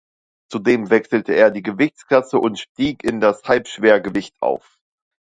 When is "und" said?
2.39-2.57